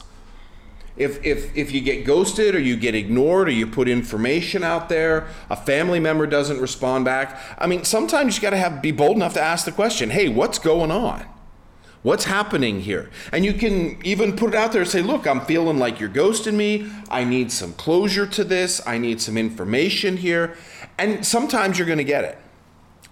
if, 0.97 1.25
if, 1.25 1.56
if 1.56 1.73
you 1.73 1.80
get 1.80 2.04
ghosted 2.04 2.54
or 2.54 2.61
you 2.61 2.76
get 2.76 2.94
ignored 2.94 3.49
or 3.49 3.52
you 3.52 3.66
put 3.66 3.88
information 3.88 4.62
out 4.62 4.88
there, 4.88 5.28
a 5.49 5.56
family 5.56 6.00
member 6.00 6.26
doesn't 6.26 6.61
respond 6.61 7.04
back. 7.04 7.40
I 7.59 7.66
mean, 7.66 7.85
sometimes 7.85 8.37
you 8.37 8.42
got 8.42 8.50
to 8.50 8.56
have 8.56 8.82
be 8.82 8.92
bold 8.92 9.16
enough 9.16 9.35
to 9.35 9.40
ask 9.40 9.64
the 9.64 9.73
question, 9.73 10.11
"Hey, 10.11 10.28
what's 10.28 10.59
going 10.59 10.90
on? 10.90 11.25
What's 12.02 12.25
happening 12.25 12.80
here?" 12.80 13.11
And 13.32 13.44
you 13.44 13.54
can 13.54 13.99
even 14.04 14.37
put 14.37 14.50
it 14.50 14.56
out 14.56 14.73
there 14.73 14.82
and 14.82 14.90
say, 14.90 15.02
"Look, 15.02 15.26
I'm 15.26 15.40
feeling 15.42 15.78
like 15.78 16.00
you're 16.00 16.11
ghosting 16.11 16.54
me. 16.54 16.90
I 17.11 17.25
need 17.25 17.50
some 17.50 17.73
closure 17.75 18.26
to 18.26 18.44
this. 18.44 18.80
I 18.87 18.99
need 18.99 19.20
some 19.20 19.38
information 19.38 20.18
here." 20.18 20.56
And 20.99 21.25
sometimes 21.25 21.78
you're 21.78 21.87
going 21.87 21.99
to 21.99 22.04
get 22.04 22.25
it. 22.25 22.38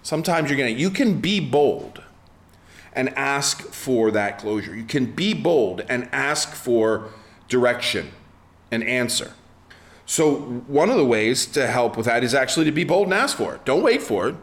Sometimes 0.03 0.49
you're 0.49 0.57
going 0.57 0.73
to, 0.73 0.79
you 0.79 0.89
can 0.89 1.19
be 1.19 1.39
bold 1.39 2.01
and 2.93 3.09
ask 3.17 3.61
for 3.61 4.11
that 4.11 4.37
closure. 4.39 4.75
You 4.75 4.83
can 4.83 5.07
be 5.07 5.33
bold 5.33 5.81
and 5.89 6.09
ask 6.11 6.53
for 6.53 7.09
direction 7.49 8.11
and 8.71 8.83
answer. 8.83 9.33
So, 10.05 10.35
one 10.67 10.89
of 10.89 10.97
the 10.97 11.05
ways 11.05 11.45
to 11.47 11.67
help 11.67 11.95
with 11.95 12.07
that 12.07 12.23
is 12.23 12.33
actually 12.33 12.65
to 12.65 12.71
be 12.71 12.83
bold 12.83 13.05
and 13.05 13.13
ask 13.13 13.37
for 13.37 13.53
it. 13.55 13.65
Don't 13.65 13.83
wait 13.83 14.01
for 14.01 14.29
it. 14.29 14.35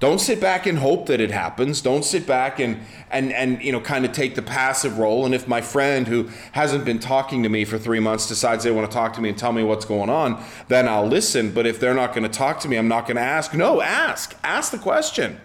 Don't 0.00 0.18
sit 0.18 0.40
back 0.40 0.66
and 0.66 0.78
hope 0.78 1.06
that 1.06 1.20
it 1.20 1.30
happens. 1.30 1.80
Don't 1.80 2.04
sit 2.04 2.26
back 2.26 2.58
and 2.58 2.80
and 3.10 3.32
and 3.32 3.62
you 3.62 3.70
know 3.70 3.80
kind 3.80 4.04
of 4.04 4.12
take 4.12 4.34
the 4.34 4.42
passive 4.42 4.98
role. 4.98 5.24
And 5.24 5.34
if 5.34 5.46
my 5.46 5.60
friend 5.60 6.08
who 6.08 6.28
hasn't 6.52 6.84
been 6.84 6.98
talking 6.98 7.42
to 7.44 7.48
me 7.48 7.64
for 7.64 7.78
three 7.78 8.00
months 8.00 8.26
decides 8.26 8.64
they 8.64 8.72
want 8.72 8.90
to 8.90 8.94
talk 8.94 9.12
to 9.14 9.20
me 9.20 9.28
and 9.28 9.38
tell 9.38 9.52
me 9.52 9.62
what's 9.62 9.84
going 9.84 10.10
on, 10.10 10.44
then 10.68 10.88
I'll 10.88 11.06
listen. 11.06 11.52
But 11.52 11.66
if 11.66 11.78
they're 11.78 11.94
not 11.94 12.12
going 12.12 12.24
to 12.24 12.38
talk 12.38 12.58
to 12.60 12.68
me, 12.68 12.76
I'm 12.76 12.88
not 12.88 13.06
going 13.06 13.16
to 13.16 13.22
ask. 13.22 13.54
No, 13.54 13.80
ask. 13.80 14.36
Ask 14.42 14.72
the 14.72 14.78
question. 14.78 15.40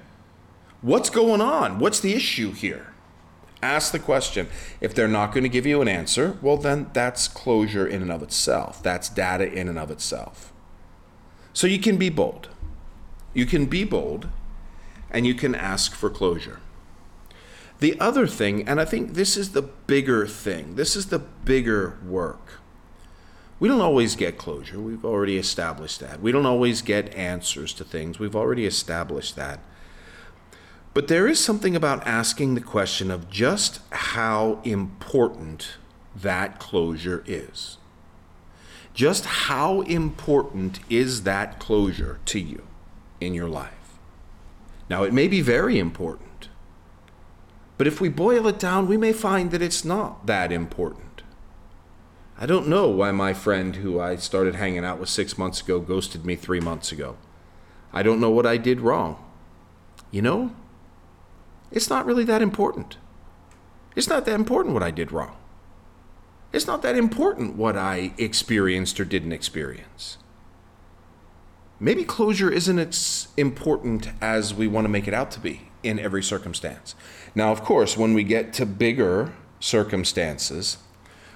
What's 0.81 1.09
going 1.09 1.41
on? 1.41 1.77
What's 1.77 1.99
the 1.99 2.13
issue 2.13 2.51
here? 2.51 2.87
Ask 3.61 3.91
the 3.91 3.99
question. 3.99 4.47
If 4.79 4.95
they're 4.95 5.07
not 5.07 5.33
going 5.33 5.43
to 5.43 5.49
give 5.49 5.65
you 5.65 5.81
an 5.81 5.87
answer, 5.87 6.37
well, 6.41 6.57
then 6.57 6.89
that's 6.93 7.27
closure 7.27 7.85
in 7.85 8.01
and 8.01 8.11
of 8.11 8.23
itself. 8.23 8.81
That's 8.81 9.09
data 9.09 9.51
in 9.51 9.67
and 9.67 9.77
of 9.77 9.91
itself. 9.91 10.53
So 11.53 11.67
you 11.67 11.79
can 11.79 11.97
be 11.97 12.09
bold. 12.09 12.49
You 13.33 13.45
can 13.45 13.65
be 13.65 13.83
bold 13.83 14.29
and 15.11 15.25
you 15.27 15.33
can 15.33 15.55
ask 15.55 15.93
for 15.93 16.09
closure. 16.09 16.59
The 17.79 17.99
other 17.99 18.27
thing, 18.27 18.67
and 18.67 18.79
I 18.79 18.85
think 18.85 19.13
this 19.13 19.37
is 19.37 19.51
the 19.51 19.61
bigger 19.61 20.27
thing, 20.27 20.75
this 20.75 20.95
is 20.95 21.07
the 21.07 21.19
bigger 21.19 21.97
work. 22.05 22.59
We 23.59 23.67
don't 23.67 23.81
always 23.81 24.15
get 24.15 24.37
closure. 24.37 24.79
We've 24.79 25.03
already 25.03 25.37
established 25.37 25.99
that. 25.99 26.21
We 26.21 26.31
don't 26.31 26.45
always 26.45 26.81
get 26.81 27.13
answers 27.13 27.73
to 27.73 27.83
things. 27.83 28.19
We've 28.19 28.35
already 28.35 28.65
established 28.65 29.35
that. 29.35 29.59
But 30.93 31.07
there 31.07 31.27
is 31.27 31.39
something 31.39 31.75
about 31.75 32.05
asking 32.07 32.55
the 32.55 32.61
question 32.61 33.11
of 33.11 33.29
just 33.29 33.79
how 33.91 34.59
important 34.63 35.77
that 36.15 36.59
closure 36.59 37.23
is. 37.25 37.77
Just 38.93 39.25
how 39.25 39.81
important 39.81 40.79
is 40.89 41.23
that 41.23 41.59
closure 41.59 42.19
to 42.25 42.39
you 42.39 42.63
in 43.21 43.33
your 43.33 43.47
life? 43.47 43.73
Now, 44.89 45.03
it 45.03 45.13
may 45.13 45.27
be 45.27 45.41
very 45.41 45.77
important, 45.77 46.49
but 47.77 47.87
if 47.87 48.01
we 48.01 48.09
boil 48.09 48.47
it 48.47 48.59
down, 48.59 48.87
we 48.87 48.97
may 48.97 49.13
find 49.13 49.51
that 49.51 49.61
it's 49.61 49.85
not 49.85 50.25
that 50.25 50.51
important. 50.51 51.21
I 52.37 52.45
don't 52.45 52.67
know 52.67 52.87
why 52.87 53.11
my 53.11 53.33
friend 53.33 53.75
who 53.75 53.99
I 53.99 54.15
started 54.15 54.55
hanging 54.55 54.83
out 54.83 54.99
with 54.99 55.09
six 55.09 55.37
months 55.37 55.61
ago 55.61 55.79
ghosted 55.79 56.25
me 56.25 56.35
three 56.35 56.59
months 56.59 56.91
ago. 56.91 57.17
I 57.93 58.01
don't 58.01 58.19
know 58.19 58.31
what 58.31 58.45
I 58.45 58.57
did 58.57 58.81
wrong. 58.81 59.23
You 60.09 60.23
know, 60.23 60.55
it's 61.71 61.89
not 61.89 62.05
really 62.05 62.23
that 62.25 62.41
important. 62.41 62.97
It's 63.95 64.07
not 64.07 64.25
that 64.25 64.35
important 64.35 64.73
what 64.73 64.83
I 64.83 64.91
did 64.91 65.11
wrong. 65.11 65.35
It's 66.51 66.67
not 66.67 66.81
that 66.81 66.95
important 66.95 67.55
what 67.55 67.77
I 67.77 68.13
experienced 68.17 68.99
or 68.99 69.05
didn't 69.05 69.33
experience 69.33 70.17
maybe 71.79 72.03
closure 72.03 72.51
isn't 72.51 72.77
as 72.77 73.29
important 73.37 74.09
as 74.21 74.53
we 74.53 74.67
want 74.67 74.85
to 74.85 74.89
make 74.89 75.07
it 75.07 75.13
out 75.13 75.31
to 75.31 75.39
be 75.39 75.61
in 75.81 75.97
every 75.97 76.21
circumstance. 76.21 76.93
Now, 77.33 77.51
of 77.51 77.63
course, 77.63 77.97
when 77.97 78.13
we 78.13 78.23
get 78.23 78.51
to 78.53 78.65
bigger 78.65 79.33
circumstances, 79.59 80.77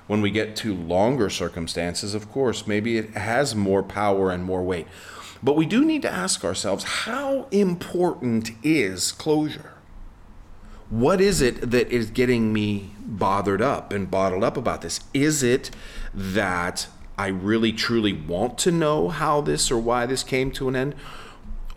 when 0.07 0.21
we 0.21 0.31
get 0.31 0.55
to 0.57 0.73
longer 0.73 1.29
circumstances, 1.29 2.13
of 2.13 2.29
course, 2.29 2.67
maybe 2.67 2.97
it 2.97 3.11
has 3.11 3.55
more 3.55 3.81
power 3.81 4.31
and 4.31 4.43
more 4.43 4.63
weight. 4.63 4.87
But 5.41 5.55
we 5.55 5.65
do 5.65 5.85
need 5.85 6.01
to 6.01 6.11
ask 6.11 6.43
ourselves 6.43 6.83
how 6.83 7.47
important 7.51 8.51
is 8.63 9.11
closure? 9.13 9.71
What 10.89 11.21
is 11.21 11.41
it 11.41 11.71
that 11.71 11.91
is 11.91 12.09
getting 12.09 12.53
me 12.53 12.91
bothered 12.99 13.61
up 13.61 13.91
and 13.91 14.11
bottled 14.11 14.43
up 14.43 14.57
about 14.57 14.81
this? 14.81 14.99
Is 15.13 15.41
it 15.41 15.71
that 16.13 16.87
I 17.17 17.27
really 17.27 17.71
truly 17.71 18.13
want 18.13 18.57
to 18.59 18.71
know 18.71 19.09
how 19.09 19.41
this 19.41 19.71
or 19.71 19.77
why 19.77 20.05
this 20.05 20.23
came 20.23 20.51
to 20.51 20.67
an 20.67 20.75
end? 20.75 20.95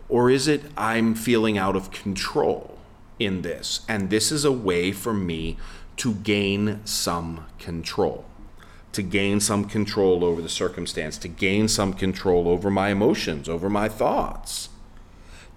Or 0.09 0.29
is 0.29 0.47
it 0.47 0.63
I'm 0.77 1.15
feeling 1.15 1.57
out 1.57 1.75
of 1.75 1.91
control 1.91 2.77
in 3.19 3.41
this? 3.41 3.81
And 3.87 4.09
this 4.09 4.31
is 4.31 4.45
a 4.45 4.51
way 4.51 4.91
for 4.91 5.13
me 5.13 5.57
to 5.97 6.13
gain 6.13 6.85
some 6.85 7.45
control, 7.59 8.25
to 8.91 9.01
gain 9.01 9.39
some 9.39 9.65
control 9.65 10.23
over 10.23 10.41
the 10.41 10.49
circumstance, 10.49 11.17
to 11.19 11.27
gain 11.27 11.67
some 11.67 11.93
control 11.93 12.47
over 12.47 12.69
my 12.69 12.89
emotions, 12.89 13.49
over 13.49 13.69
my 13.69 13.89
thoughts. 13.89 14.69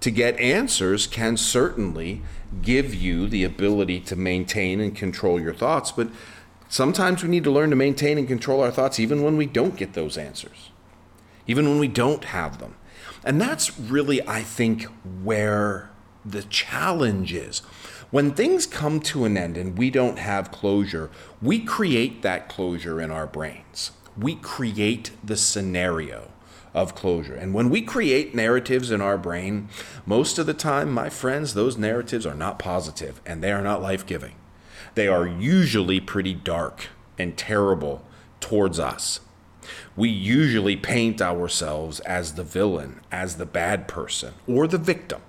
To 0.01 0.11
get 0.11 0.39
answers 0.39 1.07
can 1.07 1.37
certainly 1.37 2.21
give 2.61 2.93
you 2.93 3.27
the 3.27 3.43
ability 3.43 4.01
to 4.01 4.15
maintain 4.15 4.79
and 4.79 4.95
control 4.95 5.39
your 5.39 5.53
thoughts, 5.53 5.91
but 5.91 6.09
Sometimes 6.71 7.21
we 7.21 7.27
need 7.27 7.43
to 7.43 7.51
learn 7.51 7.69
to 7.71 7.75
maintain 7.75 8.17
and 8.17 8.25
control 8.25 8.61
our 8.61 8.71
thoughts 8.71 8.97
even 8.97 9.23
when 9.23 9.35
we 9.35 9.45
don't 9.45 9.75
get 9.75 9.91
those 9.91 10.17
answers, 10.17 10.69
even 11.45 11.67
when 11.67 11.79
we 11.79 11.89
don't 11.89 12.23
have 12.23 12.59
them. 12.59 12.75
And 13.25 13.41
that's 13.41 13.77
really, 13.77 14.25
I 14.25 14.41
think, 14.41 14.83
where 15.21 15.91
the 16.23 16.43
challenge 16.43 17.33
is. 17.33 17.59
When 18.09 18.31
things 18.31 18.65
come 18.65 19.01
to 19.01 19.25
an 19.25 19.35
end 19.35 19.57
and 19.57 19.77
we 19.77 19.89
don't 19.89 20.17
have 20.17 20.49
closure, 20.53 21.09
we 21.41 21.59
create 21.59 22.21
that 22.21 22.47
closure 22.47 23.01
in 23.01 23.11
our 23.11 23.27
brains. 23.27 23.91
We 24.17 24.35
create 24.35 25.11
the 25.21 25.35
scenario 25.35 26.30
of 26.73 26.95
closure. 26.95 27.35
And 27.35 27.53
when 27.53 27.69
we 27.69 27.81
create 27.81 28.33
narratives 28.33 28.91
in 28.91 29.01
our 29.01 29.17
brain, 29.17 29.69
most 30.05 30.39
of 30.39 30.45
the 30.45 30.53
time, 30.53 30.91
my 30.91 31.09
friends, 31.09 31.53
those 31.53 31.77
narratives 31.77 32.25
are 32.25 32.35
not 32.35 32.59
positive 32.59 33.21
and 33.25 33.43
they 33.43 33.51
are 33.51 33.61
not 33.61 33.81
life 33.81 34.05
giving 34.05 34.35
they 34.95 35.07
are 35.07 35.27
usually 35.27 35.99
pretty 35.99 36.33
dark 36.33 36.87
and 37.17 37.37
terrible 37.37 38.03
towards 38.39 38.79
us. 38.79 39.21
We 39.95 40.09
usually 40.09 40.75
paint 40.75 41.21
ourselves 41.21 41.99
as 42.01 42.33
the 42.33 42.43
villain, 42.43 42.99
as 43.11 43.37
the 43.37 43.45
bad 43.45 43.87
person, 43.87 44.33
or 44.47 44.67
the 44.67 44.77
victim. 44.77 45.21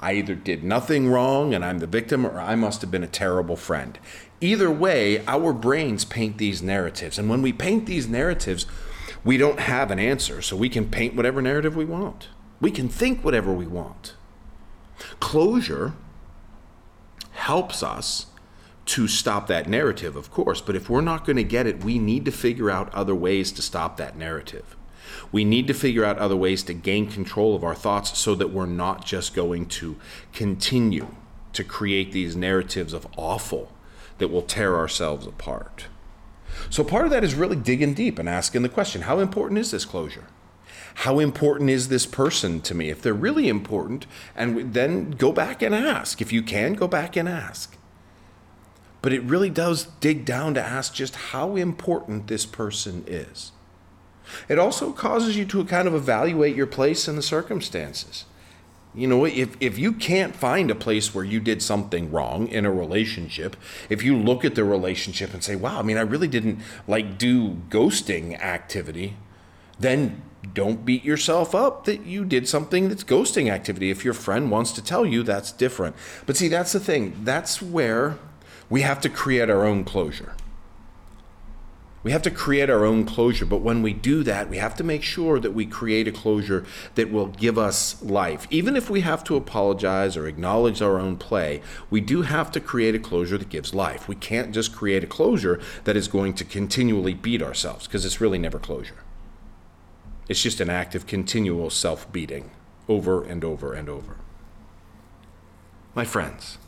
I 0.00 0.14
either 0.14 0.34
did 0.34 0.64
nothing 0.64 1.08
wrong 1.08 1.54
and 1.54 1.64
I'm 1.64 1.78
the 1.78 1.86
victim, 1.86 2.26
or 2.26 2.40
I 2.40 2.56
must 2.56 2.80
have 2.80 2.90
been 2.90 3.04
a 3.04 3.08
terrible 3.08 3.56
friend. 3.56 3.98
Either 4.40 4.70
way, 4.70 5.24
our 5.26 5.52
brains 5.52 6.04
paint 6.04 6.38
these 6.38 6.60
narratives. 6.60 7.18
And 7.18 7.30
when 7.30 7.40
we 7.40 7.52
paint 7.52 7.86
these 7.86 8.08
narratives, 8.08 8.66
we 9.24 9.36
don't 9.36 9.60
have 9.60 9.90
an 9.90 9.98
answer, 9.98 10.42
so 10.42 10.56
we 10.56 10.68
can 10.68 10.88
paint 10.88 11.14
whatever 11.14 11.40
narrative 11.40 11.76
we 11.76 11.84
want. 11.84 12.28
We 12.60 12.70
can 12.70 12.88
think 12.88 13.24
whatever 13.24 13.52
we 13.52 13.66
want. 13.66 14.14
Closure 15.20 15.94
helps 17.32 17.82
us 17.82 18.26
to 18.84 19.06
stop 19.06 19.46
that 19.46 19.68
narrative, 19.68 20.16
of 20.16 20.30
course. 20.30 20.60
But 20.60 20.76
if 20.76 20.90
we're 20.90 21.00
not 21.00 21.24
going 21.24 21.36
to 21.36 21.44
get 21.44 21.66
it, 21.66 21.84
we 21.84 21.98
need 21.98 22.24
to 22.24 22.32
figure 22.32 22.70
out 22.70 22.92
other 22.94 23.14
ways 23.14 23.52
to 23.52 23.62
stop 23.62 23.96
that 23.96 24.16
narrative. 24.16 24.76
We 25.30 25.44
need 25.44 25.66
to 25.68 25.74
figure 25.74 26.04
out 26.04 26.18
other 26.18 26.36
ways 26.36 26.62
to 26.64 26.74
gain 26.74 27.10
control 27.10 27.54
of 27.54 27.64
our 27.64 27.74
thoughts 27.74 28.18
so 28.18 28.34
that 28.34 28.50
we're 28.50 28.66
not 28.66 29.04
just 29.04 29.34
going 29.34 29.66
to 29.66 29.96
continue 30.32 31.08
to 31.52 31.64
create 31.64 32.12
these 32.12 32.34
narratives 32.34 32.92
of 32.92 33.06
awful 33.16 33.72
that 34.18 34.28
will 34.28 34.42
tear 34.42 34.76
ourselves 34.76 35.26
apart. 35.26 35.86
So, 36.70 36.84
part 36.84 37.04
of 37.04 37.10
that 37.10 37.24
is 37.24 37.34
really 37.34 37.56
digging 37.56 37.94
deep 37.94 38.18
and 38.18 38.28
asking 38.28 38.62
the 38.62 38.68
question 38.68 39.02
how 39.02 39.18
important 39.18 39.58
is 39.58 39.70
this 39.70 39.84
closure? 39.84 40.26
How 40.94 41.18
important 41.18 41.70
is 41.70 41.88
this 41.88 42.06
person 42.06 42.60
to 42.62 42.74
me? 42.74 42.90
If 42.90 43.00
they're 43.00 43.14
really 43.14 43.48
important, 43.48 44.06
and 44.36 44.74
then 44.74 45.12
go 45.12 45.32
back 45.32 45.62
and 45.62 45.74
ask. 45.74 46.20
If 46.20 46.32
you 46.32 46.42
can, 46.42 46.74
go 46.74 46.86
back 46.86 47.16
and 47.16 47.28
ask. 47.28 47.76
But 49.00 49.12
it 49.12 49.22
really 49.22 49.50
does 49.50 49.86
dig 50.00 50.24
down 50.24 50.54
to 50.54 50.62
ask 50.62 50.94
just 50.94 51.16
how 51.16 51.56
important 51.56 52.28
this 52.28 52.46
person 52.46 53.04
is. 53.06 53.52
It 54.48 54.58
also 54.58 54.92
causes 54.92 55.36
you 55.36 55.44
to 55.46 55.64
kind 55.64 55.88
of 55.88 55.94
evaluate 55.94 56.54
your 56.54 56.66
place 56.66 57.08
in 57.08 57.16
the 57.16 57.22
circumstances. 57.22 58.24
You 58.94 59.06
know, 59.06 59.24
if, 59.24 59.56
if 59.58 59.78
you 59.78 59.92
can't 59.94 60.36
find 60.36 60.70
a 60.70 60.74
place 60.74 61.14
where 61.14 61.24
you 61.24 61.40
did 61.40 61.62
something 61.62 62.10
wrong 62.10 62.48
in 62.48 62.66
a 62.66 62.70
relationship, 62.70 63.56
if 63.88 64.02
you 64.02 64.16
look 64.16 64.44
at 64.44 64.54
the 64.54 64.64
relationship 64.64 65.32
and 65.32 65.42
say, 65.42 65.56
wow, 65.56 65.78
I 65.78 65.82
mean, 65.82 65.96
I 65.96 66.02
really 66.02 66.28
didn't 66.28 66.60
like 66.86 67.16
do 67.16 67.62
ghosting 67.70 68.38
activity, 68.38 69.16
then 69.78 70.22
don't 70.54 70.84
beat 70.84 71.04
yourself 71.04 71.54
up 71.54 71.84
that 71.84 72.04
you 72.04 72.24
did 72.24 72.46
something 72.48 72.88
that's 72.88 73.04
ghosting 73.04 73.50
activity. 73.50 73.90
If 73.90 74.04
your 74.04 74.14
friend 74.14 74.50
wants 74.50 74.72
to 74.72 74.84
tell 74.84 75.06
you, 75.06 75.22
that's 75.22 75.52
different. 75.52 75.96
But 76.26 76.36
see, 76.36 76.48
that's 76.48 76.72
the 76.72 76.80
thing. 76.80 77.20
That's 77.24 77.62
where 77.62 78.18
we 78.68 78.82
have 78.82 79.00
to 79.02 79.08
create 79.08 79.48
our 79.48 79.64
own 79.64 79.84
closure. 79.84 80.34
We 82.02 82.10
have 82.10 82.22
to 82.22 82.32
create 82.32 82.68
our 82.68 82.84
own 82.84 83.04
closure, 83.04 83.46
but 83.46 83.60
when 83.60 83.80
we 83.80 83.92
do 83.92 84.24
that, 84.24 84.48
we 84.48 84.56
have 84.56 84.74
to 84.76 84.84
make 84.84 85.04
sure 85.04 85.38
that 85.38 85.52
we 85.52 85.66
create 85.66 86.08
a 86.08 86.12
closure 86.12 86.66
that 86.96 87.12
will 87.12 87.28
give 87.28 87.56
us 87.56 88.02
life. 88.02 88.48
Even 88.50 88.76
if 88.76 88.90
we 88.90 89.02
have 89.02 89.22
to 89.24 89.36
apologize 89.36 90.16
or 90.16 90.26
acknowledge 90.26 90.82
our 90.82 90.98
own 90.98 91.16
play, 91.16 91.62
we 91.90 92.00
do 92.00 92.22
have 92.22 92.50
to 92.52 92.60
create 92.60 92.96
a 92.96 92.98
closure 92.98 93.38
that 93.38 93.50
gives 93.50 93.72
life. 93.72 94.08
We 94.08 94.16
can't 94.16 94.52
just 94.52 94.74
create 94.74 95.04
a 95.04 95.06
closure 95.06 95.60
that 95.84 95.96
is 95.96 96.08
going 96.08 96.34
to 96.34 96.44
continually 96.44 97.14
beat 97.14 97.40
ourselves 97.40 97.86
because 97.86 98.04
it's 98.04 98.20
really 98.20 98.38
never 98.38 98.58
closure. 98.58 98.98
It's 100.28 100.42
just 100.42 100.60
an 100.60 100.70
act 100.70 100.96
of 100.96 101.06
continual 101.06 101.70
self 101.70 102.10
beating 102.10 102.50
over 102.88 103.22
and 103.22 103.44
over 103.44 103.74
and 103.74 103.88
over. 103.88 104.16
My 105.94 106.04
friends, 106.04 106.58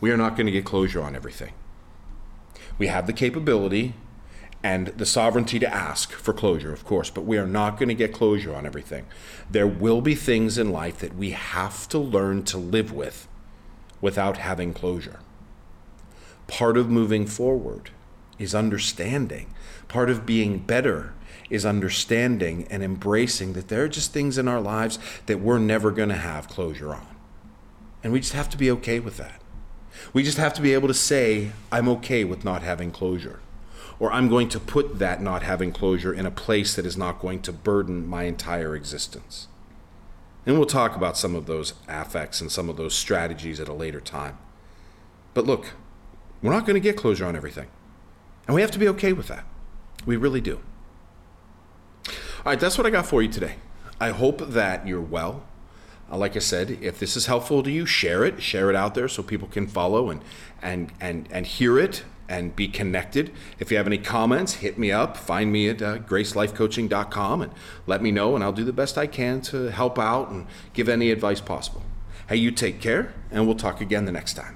we 0.00 0.10
are 0.10 0.16
not 0.16 0.34
going 0.34 0.46
to 0.46 0.52
get 0.52 0.64
closure 0.64 1.02
on 1.02 1.14
everything. 1.14 1.52
We 2.78 2.88
have 2.88 3.06
the 3.06 3.12
capability 3.12 3.94
and 4.64 4.86
the 4.86 5.04
sovereignty 5.04 5.58
to 5.58 5.72
ask 5.72 6.10
for 6.12 6.32
closure, 6.32 6.72
of 6.72 6.86
course, 6.86 7.10
but 7.10 7.26
we 7.26 7.36
are 7.36 7.46
not 7.46 7.76
going 7.76 7.90
to 7.90 7.94
get 7.94 8.14
closure 8.14 8.54
on 8.54 8.64
everything. 8.64 9.04
There 9.50 9.66
will 9.66 10.00
be 10.00 10.14
things 10.14 10.56
in 10.56 10.72
life 10.72 10.98
that 11.00 11.14
we 11.14 11.32
have 11.32 11.86
to 11.90 11.98
learn 11.98 12.44
to 12.44 12.56
live 12.56 12.90
with 12.90 13.28
without 14.00 14.38
having 14.38 14.72
closure. 14.72 15.20
Part 16.46 16.78
of 16.78 16.88
moving 16.88 17.26
forward 17.26 17.90
is 18.38 18.54
understanding. 18.54 19.52
Part 19.86 20.08
of 20.08 20.24
being 20.24 20.60
better 20.60 21.12
is 21.50 21.66
understanding 21.66 22.66
and 22.70 22.82
embracing 22.82 23.52
that 23.52 23.68
there 23.68 23.84
are 23.84 23.88
just 23.88 24.14
things 24.14 24.38
in 24.38 24.48
our 24.48 24.62
lives 24.62 24.98
that 25.26 25.40
we're 25.40 25.58
never 25.58 25.90
going 25.90 26.08
to 26.08 26.14
have 26.14 26.48
closure 26.48 26.94
on. 26.94 27.06
And 28.02 28.14
we 28.14 28.20
just 28.20 28.32
have 28.32 28.48
to 28.48 28.56
be 28.56 28.70
okay 28.70 28.98
with 28.98 29.18
that. 29.18 29.42
We 30.14 30.22
just 30.22 30.38
have 30.38 30.54
to 30.54 30.62
be 30.62 30.72
able 30.72 30.88
to 30.88 30.94
say, 30.94 31.52
I'm 31.70 31.88
okay 31.90 32.24
with 32.24 32.46
not 32.46 32.62
having 32.62 32.90
closure 32.90 33.40
or 33.98 34.12
I'm 34.12 34.28
going 34.28 34.48
to 34.50 34.60
put 34.60 34.98
that 34.98 35.22
not 35.22 35.42
having 35.42 35.72
closure 35.72 36.12
in 36.12 36.26
a 36.26 36.30
place 36.30 36.74
that 36.76 36.86
is 36.86 36.96
not 36.96 37.20
going 37.20 37.42
to 37.42 37.52
burden 37.52 38.06
my 38.06 38.24
entire 38.24 38.74
existence. 38.74 39.48
And 40.46 40.56
we'll 40.56 40.66
talk 40.66 40.94
about 40.94 41.16
some 41.16 41.34
of 41.34 41.46
those 41.46 41.74
affects 41.88 42.40
and 42.40 42.50
some 42.50 42.68
of 42.68 42.76
those 42.76 42.94
strategies 42.94 43.60
at 43.60 43.68
a 43.68 43.72
later 43.72 44.00
time. 44.00 44.38
But 45.32 45.46
look, 45.46 45.72
we're 46.42 46.52
not 46.52 46.66
going 46.66 46.74
to 46.74 46.80
get 46.80 46.96
closure 46.96 47.24
on 47.24 47.36
everything. 47.36 47.68
And 48.46 48.54
we 48.54 48.60
have 48.60 48.70
to 48.72 48.78
be 48.78 48.88
okay 48.88 49.12
with 49.12 49.28
that. 49.28 49.44
We 50.04 50.16
really 50.16 50.40
do. 50.40 50.60
All 52.08 52.52
right, 52.52 52.60
that's 52.60 52.76
what 52.76 52.86
I 52.86 52.90
got 52.90 53.06
for 53.06 53.22
you 53.22 53.28
today. 53.30 53.54
I 53.98 54.10
hope 54.10 54.40
that 54.48 54.86
you're 54.86 55.00
well. 55.00 55.44
Uh, 56.12 56.18
like 56.18 56.36
I 56.36 56.40
said, 56.40 56.70
if 56.82 56.98
this 56.98 57.16
is 57.16 57.24
helpful 57.24 57.62
to 57.62 57.70
you, 57.70 57.86
share 57.86 58.24
it, 58.24 58.42
share 58.42 58.68
it 58.68 58.76
out 58.76 58.94
there 58.94 59.08
so 59.08 59.22
people 59.22 59.48
can 59.48 59.66
follow 59.66 60.10
and 60.10 60.20
and 60.60 60.92
and 61.00 61.26
and 61.30 61.46
hear 61.46 61.78
it 61.78 62.04
and 62.28 62.54
be 62.54 62.68
connected. 62.68 63.32
If 63.58 63.70
you 63.70 63.76
have 63.76 63.86
any 63.86 63.98
comments, 63.98 64.54
hit 64.54 64.78
me 64.78 64.92
up. 64.92 65.16
Find 65.16 65.50
me 65.52 65.68
at 65.68 65.82
uh, 65.82 65.98
gracelifecoaching.com 65.98 67.42
and 67.42 67.52
let 67.86 68.02
me 68.02 68.10
know, 68.10 68.34
and 68.34 68.44
I'll 68.44 68.52
do 68.52 68.64
the 68.64 68.72
best 68.72 68.98
I 68.98 69.06
can 69.06 69.40
to 69.42 69.70
help 69.70 69.98
out 69.98 70.30
and 70.30 70.46
give 70.72 70.88
any 70.88 71.10
advice 71.10 71.40
possible. 71.40 71.82
Hey, 72.28 72.36
you 72.36 72.50
take 72.50 72.80
care, 72.80 73.14
and 73.30 73.46
we'll 73.46 73.56
talk 73.56 73.80
again 73.80 74.04
the 74.04 74.12
next 74.12 74.34
time. 74.34 74.52